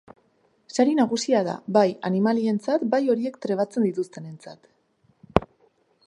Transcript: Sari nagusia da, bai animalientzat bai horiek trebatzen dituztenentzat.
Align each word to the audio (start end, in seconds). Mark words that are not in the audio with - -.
Sari 0.75 0.93
nagusia 0.99 1.41
da, 1.47 1.53
bai 1.75 1.83
animalientzat 2.09 2.85
bai 2.95 3.01
horiek 3.15 3.37
trebatzen 3.47 3.85
dituztenentzat. 3.89 5.49